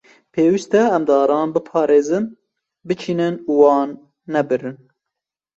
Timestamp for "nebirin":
4.33-4.77